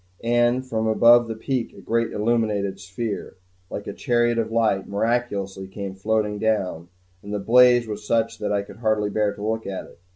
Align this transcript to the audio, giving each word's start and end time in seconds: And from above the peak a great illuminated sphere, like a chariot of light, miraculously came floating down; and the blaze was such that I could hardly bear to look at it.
And 0.23 0.65
from 0.65 0.87
above 0.87 1.27
the 1.27 1.35
peak 1.35 1.73
a 1.73 1.79
great 1.79 2.11
illuminated 2.11 2.79
sphere, 2.79 3.35
like 3.69 3.85
a 3.85 3.93
chariot 3.93 4.39
of 4.39 4.51
light, 4.51 4.87
miraculously 4.89 5.67
came 5.67 5.93
floating 5.93 6.39
down; 6.39 6.87
and 7.21 7.31
the 7.31 7.37
blaze 7.37 7.87
was 7.87 8.03
such 8.03 8.39
that 8.39 8.51
I 8.51 8.63
could 8.63 8.77
hardly 8.77 9.11
bear 9.11 9.31
to 9.35 9.45
look 9.47 9.67
at 9.67 9.85
it. 9.85 9.99